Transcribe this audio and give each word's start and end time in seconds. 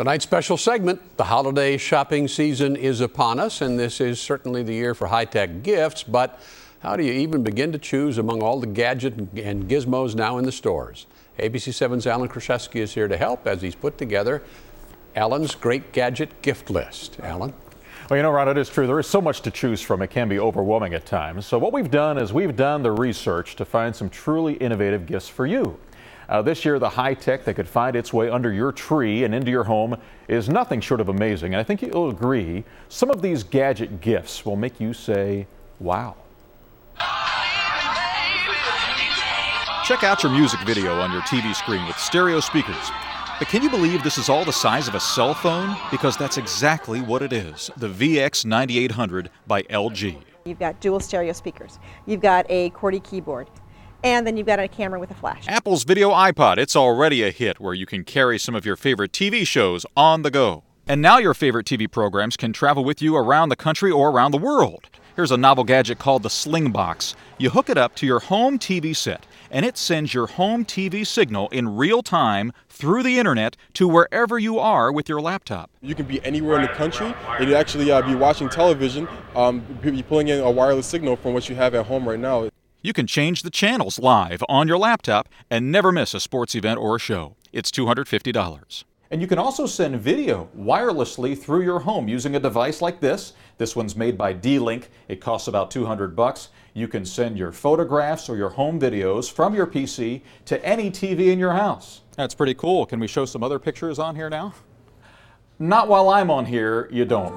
Tonight's 0.00 0.24
special 0.24 0.56
segment 0.56 0.98
the 1.18 1.24
holiday 1.24 1.76
shopping 1.76 2.26
season 2.26 2.74
is 2.74 3.02
upon 3.02 3.38
us, 3.38 3.60
and 3.60 3.78
this 3.78 4.00
is 4.00 4.18
certainly 4.18 4.62
the 4.62 4.72
year 4.72 4.94
for 4.94 5.08
high 5.08 5.26
tech 5.26 5.62
gifts. 5.62 6.04
But 6.04 6.40
how 6.78 6.96
do 6.96 7.04
you 7.04 7.12
even 7.12 7.42
begin 7.42 7.70
to 7.72 7.78
choose 7.78 8.16
among 8.16 8.42
all 8.42 8.60
the 8.60 8.66
gadgets 8.66 9.18
and 9.18 9.68
gizmos 9.68 10.14
now 10.14 10.38
in 10.38 10.46
the 10.46 10.52
stores? 10.52 11.06
ABC 11.38 11.74
7's 11.74 12.06
Alan 12.06 12.30
Krashesky 12.30 12.76
is 12.76 12.94
here 12.94 13.08
to 13.08 13.16
help 13.18 13.46
as 13.46 13.60
he's 13.60 13.74
put 13.74 13.98
together 13.98 14.42
Alan's 15.14 15.54
great 15.54 15.92
gadget 15.92 16.40
gift 16.40 16.70
list. 16.70 17.20
Alan? 17.22 17.52
Well, 18.08 18.16
you 18.16 18.22
know, 18.22 18.30
Ron, 18.30 18.48
it 18.48 18.56
is 18.56 18.70
true. 18.70 18.86
There 18.86 18.98
is 18.98 19.06
so 19.06 19.20
much 19.20 19.42
to 19.42 19.50
choose 19.50 19.82
from. 19.82 20.00
It 20.00 20.08
can 20.08 20.30
be 20.30 20.38
overwhelming 20.38 20.94
at 20.94 21.04
times. 21.04 21.44
So, 21.44 21.58
what 21.58 21.74
we've 21.74 21.90
done 21.90 22.16
is 22.16 22.32
we've 22.32 22.56
done 22.56 22.82
the 22.82 22.90
research 22.90 23.54
to 23.56 23.66
find 23.66 23.94
some 23.94 24.08
truly 24.08 24.54
innovative 24.54 25.04
gifts 25.04 25.28
for 25.28 25.44
you. 25.44 25.78
Uh, 26.30 26.40
this 26.40 26.64
year, 26.64 26.78
the 26.78 26.88
high 26.88 27.12
tech 27.12 27.44
that 27.44 27.54
could 27.54 27.68
find 27.68 27.96
its 27.96 28.12
way 28.12 28.30
under 28.30 28.52
your 28.52 28.70
tree 28.70 29.24
and 29.24 29.34
into 29.34 29.50
your 29.50 29.64
home 29.64 29.96
is 30.28 30.48
nothing 30.48 30.80
short 30.80 31.00
of 31.00 31.08
amazing. 31.08 31.54
And 31.54 31.60
I 31.60 31.64
think 31.64 31.82
you'll 31.82 32.08
agree, 32.08 32.62
some 32.88 33.10
of 33.10 33.20
these 33.20 33.42
gadget 33.42 34.00
gifts 34.00 34.46
will 34.46 34.54
make 34.54 34.78
you 34.78 34.94
say, 34.94 35.48
wow. 35.80 36.14
Check 39.84 40.04
out 40.04 40.22
your 40.22 40.30
music 40.30 40.60
video 40.60 41.00
on 41.00 41.10
your 41.10 41.22
TV 41.22 41.52
screen 41.52 41.84
with 41.88 41.98
stereo 41.98 42.38
speakers. 42.38 42.92
But 43.40 43.48
can 43.48 43.60
you 43.60 43.68
believe 43.68 44.04
this 44.04 44.16
is 44.16 44.28
all 44.28 44.44
the 44.44 44.52
size 44.52 44.86
of 44.86 44.94
a 44.94 45.00
cell 45.00 45.34
phone? 45.34 45.76
Because 45.90 46.16
that's 46.16 46.38
exactly 46.38 47.00
what 47.00 47.22
it 47.22 47.32
is 47.32 47.72
the 47.76 47.88
VX9800 47.88 49.30
by 49.48 49.62
LG. 49.62 50.22
You've 50.44 50.60
got 50.60 50.80
dual 50.80 51.00
stereo 51.00 51.32
speakers. 51.32 51.80
You've 52.06 52.20
got 52.20 52.46
a 52.48 52.70
QWERTY 52.70 53.02
keyboard. 53.02 53.48
And 54.02 54.26
then 54.26 54.36
you've 54.36 54.46
got 54.46 54.58
a 54.58 54.68
camera 54.68 54.98
with 54.98 55.10
a 55.10 55.14
flash. 55.14 55.46
Apple's 55.48 55.84
Video 55.84 56.10
iPod, 56.10 56.58
it's 56.58 56.76
already 56.76 57.22
a 57.22 57.30
hit 57.30 57.60
where 57.60 57.74
you 57.74 57.86
can 57.86 58.04
carry 58.04 58.38
some 58.38 58.54
of 58.54 58.64
your 58.64 58.76
favorite 58.76 59.12
TV 59.12 59.46
shows 59.46 59.84
on 59.96 60.22
the 60.22 60.30
go. 60.30 60.64
And 60.86 61.00
now 61.00 61.18
your 61.18 61.34
favorite 61.34 61.66
TV 61.66 61.90
programs 61.90 62.36
can 62.36 62.52
travel 62.52 62.82
with 62.82 63.00
you 63.00 63.16
around 63.16 63.50
the 63.50 63.56
country 63.56 63.90
or 63.90 64.10
around 64.10 64.32
the 64.32 64.38
world. 64.38 64.88
Here's 65.14 65.30
a 65.30 65.36
novel 65.36 65.64
gadget 65.64 65.98
called 65.98 66.22
the 66.22 66.28
Slingbox. 66.28 67.14
You 67.38 67.50
hook 67.50 67.68
it 67.68 67.76
up 67.76 67.94
to 67.96 68.06
your 68.06 68.20
home 68.20 68.58
TV 68.58 68.96
set, 68.96 69.26
and 69.50 69.66
it 69.66 69.76
sends 69.76 70.14
your 70.14 70.26
home 70.26 70.64
TV 70.64 71.06
signal 71.06 71.48
in 71.50 71.76
real 71.76 72.02
time 72.02 72.52
through 72.68 73.02
the 73.02 73.18
internet 73.18 73.56
to 73.74 73.86
wherever 73.86 74.38
you 74.38 74.58
are 74.58 74.90
with 74.90 75.08
your 75.08 75.20
laptop. 75.20 75.70
You 75.82 75.94
can 75.94 76.06
be 76.06 76.24
anywhere 76.24 76.56
in 76.56 76.62
the 76.62 76.68
country 76.68 77.14
and 77.38 77.48
you 77.48 77.54
actually 77.54 77.90
uh, 77.90 78.02
be 78.02 78.14
watching 78.14 78.48
television, 78.48 79.06
um, 79.36 79.60
be 79.82 80.02
pulling 80.02 80.28
in 80.28 80.40
a 80.40 80.50
wireless 80.50 80.86
signal 80.86 81.16
from 81.16 81.34
what 81.34 81.48
you 81.48 81.54
have 81.54 81.74
at 81.74 81.86
home 81.86 82.08
right 82.08 82.18
now. 82.18 82.48
You 82.82 82.94
can 82.94 83.06
change 83.06 83.42
the 83.42 83.50
channels 83.50 83.98
live 83.98 84.42
on 84.48 84.66
your 84.66 84.78
laptop 84.78 85.28
and 85.50 85.70
never 85.70 85.92
miss 85.92 86.14
a 86.14 86.20
sports 86.20 86.54
event 86.54 86.80
or 86.80 86.96
a 86.96 86.98
show. 86.98 87.36
It's 87.52 87.70
$250. 87.70 88.84
And 89.10 89.20
you 89.20 89.26
can 89.26 89.38
also 89.38 89.66
send 89.66 90.00
video 90.00 90.48
wirelessly 90.56 91.36
through 91.36 91.62
your 91.62 91.80
home 91.80 92.08
using 92.08 92.36
a 92.36 92.40
device 92.40 92.80
like 92.80 93.00
this. 93.00 93.34
This 93.58 93.76
one's 93.76 93.96
made 93.96 94.16
by 94.16 94.32
D-Link. 94.32 94.88
It 95.08 95.20
costs 95.20 95.46
about 95.46 95.70
200 95.70 96.16
bucks. 96.16 96.48
You 96.72 96.88
can 96.88 97.04
send 97.04 97.36
your 97.36 97.52
photographs 97.52 98.30
or 98.30 98.36
your 98.36 98.50
home 98.50 98.80
videos 98.80 99.30
from 99.30 99.54
your 99.54 99.66
PC 99.66 100.22
to 100.46 100.64
any 100.64 100.90
TV 100.90 101.32
in 101.32 101.38
your 101.38 101.52
house. 101.52 102.00
That's 102.16 102.34
pretty 102.34 102.54
cool. 102.54 102.86
Can 102.86 102.98
we 102.98 103.08
show 103.08 103.26
some 103.26 103.42
other 103.42 103.58
pictures 103.58 103.98
on 103.98 104.16
here 104.16 104.30
now? 104.30 104.54
Not 105.58 105.88
while 105.88 106.08
I'm 106.08 106.30
on 106.30 106.46
here, 106.46 106.88
you 106.90 107.04
don't. 107.04 107.36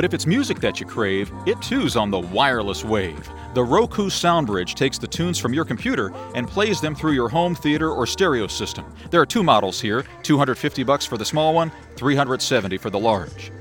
But 0.00 0.06
if 0.06 0.14
it's 0.14 0.26
music 0.26 0.60
that 0.60 0.80
you 0.80 0.86
crave, 0.86 1.30
it 1.44 1.60
too's 1.60 1.94
on 1.94 2.10
the 2.10 2.20
wireless 2.20 2.86
wave. 2.86 3.28
The 3.52 3.62
Roku 3.62 4.08
SoundBridge 4.08 4.72
takes 4.72 4.96
the 4.96 5.06
tunes 5.06 5.38
from 5.38 5.52
your 5.52 5.66
computer 5.66 6.10
and 6.34 6.48
plays 6.48 6.80
them 6.80 6.94
through 6.94 7.12
your 7.12 7.28
home 7.28 7.54
theater 7.54 7.90
or 7.90 8.06
stereo 8.06 8.46
system. 8.46 8.86
There 9.10 9.20
are 9.20 9.26
two 9.26 9.42
models 9.42 9.78
here, 9.78 10.06
250 10.22 10.84
bucks 10.84 11.04
for 11.04 11.18
the 11.18 11.24
small 11.26 11.52
one, 11.52 11.70
370 11.96 12.78
for 12.78 12.88
the 12.88 12.98
large. 12.98 13.52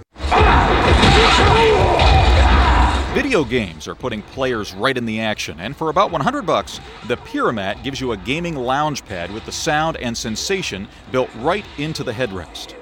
Video 3.14 3.44
games 3.44 3.86
are 3.86 3.96
putting 3.96 4.22
players 4.22 4.74
right 4.74 4.98
in 4.98 5.06
the 5.06 5.20
action, 5.20 5.60
and 5.60 5.76
for 5.76 5.90
about 5.90 6.10
100 6.10 6.44
bucks, 6.44 6.80
the 7.10 7.18
Pyramat 7.18 7.84
gives 7.84 8.00
you 8.00 8.14
a 8.14 8.18
gaming 8.18 8.56
lounge 8.56 9.04
pad 9.04 9.30
with 9.34 9.46
the 9.46 9.52
sound 9.52 9.98
and 9.98 10.18
sensation 10.18 10.88
built 11.12 11.30
right 11.40 11.66
into 11.78 12.02
the 12.02 12.14
headrest. 12.14 12.76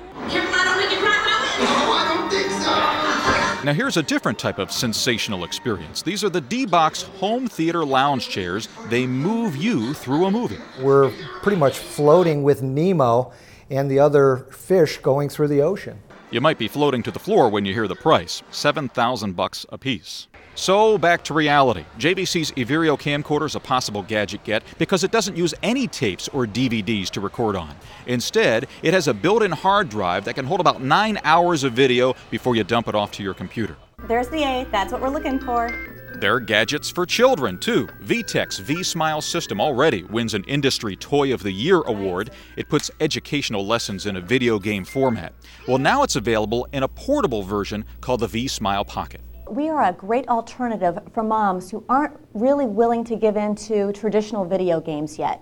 Now, 3.67 3.73
here's 3.73 3.97
a 3.97 4.01
different 4.03 4.39
type 4.39 4.59
of 4.59 4.71
sensational 4.71 5.43
experience. 5.43 6.01
These 6.01 6.23
are 6.23 6.29
the 6.29 6.39
D 6.39 6.65
Box 6.65 7.01
home 7.01 7.49
theater 7.49 7.83
lounge 7.83 8.29
chairs. 8.29 8.69
They 8.87 9.05
move 9.05 9.57
you 9.57 9.93
through 9.93 10.25
a 10.25 10.31
movie. 10.31 10.57
We're 10.79 11.11
pretty 11.41 11.57
much 11.57 11.77
floating 11.77 12.43
with 12.43 12.61
Nemo 12.61 13.33
and 13.69 13.91
the 13.91 13.99
other 13.99 14.47
fish 14.51 14.99
going 14.99 15.27
through 15.27 15.49
the 15.49 15.63
ocean. 15.63 16.01
You 16.31 16.39
might 16.39 16.57
be 16.57 16.69
floating 16.69 17.03
to 17.03 17.11
the 17.11 17.19
floor 17.19 17.49
when 17.49 17.65
you 17.65 17.73
hear 17.73 17.89
the 17.89 17.95
price 17.95 18.41
7,000 18.51 19.35
bucks 19.35 19.65
a 19.67 19.77
piece. 19.77 20.29
So 20.57 20.97
back 20.97 21.23
to 21.25 21.35
reality. 21.35 21.85
JVC's 21.99 22.51
Everio 22.53 22.99
camcorder 22.99 23.45
is 23.45 23.53
a 23.53 23.59
possible 23.59 24.01
gadget 24.01 24.43
get 24.43 24.63
because 24.79 25.03
it 25.03 25.11
doesn't 25.11 25.37
use 25.37 25.53
any 25.61 25.87
tapes 25.87 26.27
or 26.29 26.47
DVDs 26.47 27.11
to 27.11 27.21
record 27.21 27.55
on. 27.55 27.75
Instead, 28.07 28.65
it 28.81 28.91
has 28.91 29.07
a 29.07 29.13
built-in 29.13 29.51
hard 29.51 29.87
drive 29.87 30.25
that 30.25 30.33
can 30.33 30.45
hold 30.45 30.59
about 30.59 30.81
9 30.81 31.19
hours 31.23 31.63
of 31.63 31.73
video 31.73 32.15
before 32.31 32.55
you 32.55 32.63
dump 32.63 32.87
it 32.87 32.95
off 32.95 33.11
to 33.11 33.23
your 33.23 33.35
computer. 33.35 33.77
There's 34.07 34.29
the 34.29 34.43
A, 34.43 34.67
that's 34.71 34.91
what 34.91 34.99
we're 34.99 35.09
looking 35.09 35.39
for. 35.39 35.69
There 36.15 36.33
are 36.33 36.39
gadgets 36.39 36.89
for 36.89 37.05
children, 37.05 37.59
too. 37.59 37.85
VTech's 38.01 38.57
V 38.57 38.81
Smile 38.81 39.21
system 39.21 39.61
already 39.61 40.05
wins 40.05 40.33
an 40.33 40.43
Industry 40.45 40.95
Toy 40.95 41.35
of 41.35 41.43
the 41.43 41.51
Year 41.51 41.81
award. 41.81 42.31
It 42.55 42.67
puts 42.67 42.89
educational 42.99 43.63
lessons 43.63 44.07
in 44.07 44.15
a 44.15 44.21
video 44.21 44.57
game 44.57 44.85
format. 44.85 45.33
Well, 45.67 45.77
now 45.77 46.01
it's 46.01 46.15
available 46.15 46.67
in 46.73 46.81
a 46.81 46.87
portable 46.87 47.43
version 47.43 47.85
called 48.01 48.21
the 48.21 48.27
V 48.27 48.47
Smile 48.47 48.83
Pocket. 48.83 49.21
We 49.49 49.69
are 49.69 49.83
a 49.83 49.93
great 49.93 50.27
alternative 50.27 50.99
for 51.13 51.23
moms 51.23 51.71
who 51.71 51.83
aren't 51.87 52.17
really 52.33 52.65
willing 52.65 53.03
to 53.05 53.15
give 53.15 53.37
in 53.37 53.55
to 53.55 53.93
traditional 53.93 54.43
video 54.45 54.81
games 54.81 55.17
yet. 55.17 55.41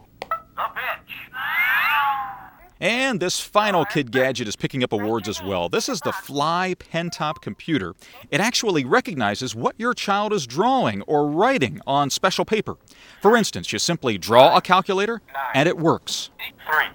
And 2.80 3.20
this 3.20 3.40
final 3.40 3.86
kid 3.86 4.12
gadget 4.12 4.48
is 4.48 4.56
picking 4.56 4.84
up 4.84 4.92
awards 4.92 5.28
as 5.30 5.42
well. 5.42 5.70
This 5.70 5.88
is 5.88 6.02
the 6.02 6.12
Fly 6.12 6.76
Pentop 6.78 7.42
computer. 7.42 7.96
It 8.30 8.42
actually 8.42 8.84
recognizes 8.84 9.56
what 9.56 9.76
your 9.78 9.94
child 9.94 10.34
is 10.34 10.46
drawing 10.46 11.02
or 11.04 11.28
writing 11.28 11.80
on 11.88 12.10
special 12.10 12.46
paper. 12.46 12.76
For 13.22 13.36
instance, 13.38 13.72
you 13.72 13.80
simply 13.80 14.18
draw 14.18 14.58
a 14.58 14.62
calculator 14.62 15.22
and 15.54 15.70
it 15.70 15.78
works. 15.78 16.30
3 16.68 16.86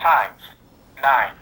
times 0.00 0.42
9 1.02 1.32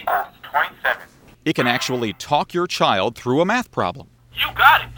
equals 0.00 0.26
27. 0.42 1.02
It 1.44 1.54
can 1.54 1.66
actually 1.66 2.12
talk 2.14 2.54
your 2.54 2.66
child 2.66 3.16
through 3.16 3.40
a 3.40 3.44
math 3.44 3.70
problem. 3.70 4.08
You 4.34 4.46
got 4.54 4.82
it. 4.82 4.88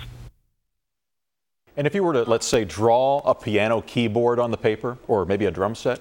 And 1.76 1.86
if 1.86 1.94
you 1.94 2.04
were 2.04 2.12
to, 2.12 2.22
let's 2.24 2.46
say, 2.46 2.64
draw 2.64 3.20
a 3.24 3.34
piano 3.34 3.80
keyboard 3.80 4.38
on 4.38 4.50
the 4.50 4.56
paper 4.56 4.98
or 5.08 5.24
maybe 5.24 5.46
a 5.46 5.50
drum 5.50 5.74
set, 5.74 6.00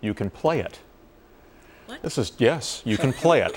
you 0.00 0.14
can 0.14 0.30
play 0.30 0.60
it. 0.60 0.78
What? 1.86 2.02
This 2.02 2.18
is, 2.18 2.32
yes, 2.38 2.82
you 2.84 2.96
can 2.96 3.12
play 3.12 3.42
it. 3.42 3.54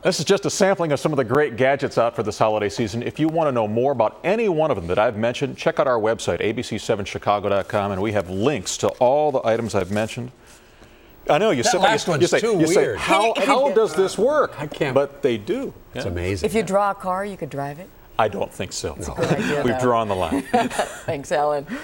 this 0.02 0.18
is 0.18 0.24
just 0.24 0.44
a 0.46 0.50
sampling 0.50 0.90
of 0.90 0.98
some 0.98 1.12
of 1.12 1.16
the 1.16 1.24
great 1.24 1.56
gadgets 1.56 1.98
out 1.98 2.16
for 2.16 2.24
this 2.24 2.38
holiday 2.38 2.68
season. 2.68 3.02
If 3.02 3.20
you 3.20 3.28
want 3.28 3.46
to 3.46 3.52
know 3.52 3.68
more 3.68 3.92
about 3.92 4.18
any 4.24 4.48
one 4.48 4.70
of 4.72 4.76
them 4.76 4.88
that 4.88 4.98
I've 4.98 5.16
mentioned, 5.16 5.56
check 5.56 5.78
out 5.78 5.86
our 5.86 6.00
website, 6.00 6.40
abc7chicago.com, 6.40 7.92
and 7.92 8.02
we 8.02 8.12
have 8.12 8.28
links 8.28 8.76
to 8.78 8.88
all 8.88 9.30
the 9.30 9.46
items 9.46 9.76
I've 9.76 9.92
mentioned. 9.92 10.32
I 11.30 11.38
know 11.38 11.50
you, 11.50 11.62
that 11.62 11.72
say, 11.72 11.78
last 11.78 12.06
you, 12.06 12.10
one's 12.12 12.22
you 12.22 12.28
say, 12.28 12.40
too 12.40 12.58
you 12.58 12.66
say 12.66 12.76
weird. 12.82 12.98
how, 12.98 13.32
how 13.36 13.70
does 13.72 13.94
this 13.94 14.18
uh, 14.18 14.22
work? 14.22 14.60
I 14.60 14.66
can't. 14.66 14.94
But 14.94 15.22
they 15.22 15.38
do. 15.38 15.72
It's 15.94 16.04
Yeah. 16.04 16.10
amazing. 16.10 16.46
If 16.46 16.54
you 16.54 16.62
draw 16.62 16.90
a 16.90 16.94
car, 16.94 17.24
you 17.24 17.36
could 17.36 17.50
drive 17.50 17.78
it. 17.78 17.88
I 18.18 18.28
don't 18.28 18.52
think 18.52 18.72
so. 18.72 18.94
Good 18.94 19.08
idea, 19.32 19.62
We've 19.64 19.74
though. 19.74 19.80
drawn 19.80 20.08
the 20.08 20.14
line. 20.14 20.42
Thanks, 21.06 21.32
Alan. 21.32 21.66